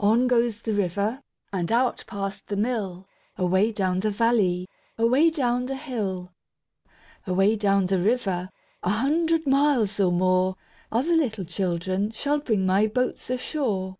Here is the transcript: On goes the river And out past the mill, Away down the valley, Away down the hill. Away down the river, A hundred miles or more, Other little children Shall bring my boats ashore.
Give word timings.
On 0.00 0.26
goes 0.26 0.62
the 0.62 0.72
river 0.72 1.22
And 1.52 1.70
out 1.70 2.02
past 2.08 2.48
the 2.48 2.56
mill, 2.56 3.06
Away 3.36 3.70
down 3.70 4.00
the 4.00 4.10
valley, 4.10 4.68
Away 4.98 5.30
down 5.30 5.66
the 5.66 5.76
hill. 5.76 6.32
Away 7.28 7.54
down 7.54 7.86
the 7.86 8.00
river, 8.00 8.50
A 8.82 8.90
hundred 8.90 9.46
miles 9.46 10.00
or 10.00 10.10
more, 10.10 10.56
Other 10.90 11.14
little 11.14 11.44
children 11.44 12.10
Shall 12.10 12.40
bring 12.40 12.66
my 12.66 12.88
boats 12.88 13.30
ashore. 13.30 13.98